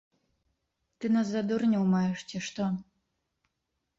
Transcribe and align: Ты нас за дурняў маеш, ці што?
Ты 1.03 1.09
нас 1.15 1.27
за 1.33 1.41
дурняў 1.51 1.83
маеш, 1.93 2.19
ці 2.31 2.37
што? 2.47 2.71